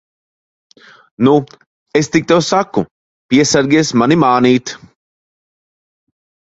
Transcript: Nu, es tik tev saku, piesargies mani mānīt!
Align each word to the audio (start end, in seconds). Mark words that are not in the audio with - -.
Nu, 1.27 1.33
es 2.01 2.09
tik 2.15 2.27
tev 2.31 2.43
saku, 2.49 2.85
piesargies 3.35 3.95
mani 4.03 4.21
mānīt! 4.27 4.77